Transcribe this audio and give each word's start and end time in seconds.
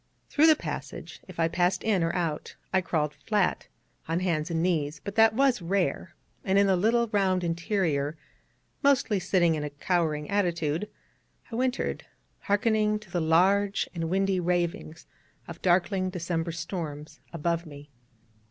Through 0.29 0.47
the 0.47 0.55
passage, 0.55 1.21
if 1.27 1.39
I 1.39 1.47
passed 1.47 1.83
in 1.83 2.01
or 2.01 2.11
out, 2.15 2.55
I 2.73 2.81
crawled 2.81 3.13
flat, 3.13 3.67
on 4.07 4.21
hands 4.21 4.49
and 4.49 4.63
knees: 4.63 4.99
but 5.03 5.13
that 5.13 5.35
was 5.35 5.61
rare: 5.61 6.15
and 6.43 6.57
in 6.57 6.65
the 6.65 6.75
little 6.75 7.07
round 7.09 7.43
interior, 7.43 8.17
mostly 8.81 9.19
sitting 9.19 9.53
in 9.53 9.63
a 9.63 9.69
cowering 9.69 10.27
attitude, 10.27 10.89
I 11.51 11.55
wintered, 11.55 12.03
harkening 12.39 12.97
to 12.97 13.11
the 13.11 13.21
large 13.21 13.87
and 13.93 14.09
windy 14.09 14.39
ravings 14.39 15.05
of 15.47 15.61
darkling 15.61 16.09
December 16.09 16.51
storms 16.51 17.19
above 17.31 17.67
me. 17.67 17.91